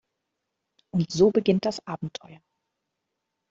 [0.89, 2.39] Und so beginnt das Abenteuer.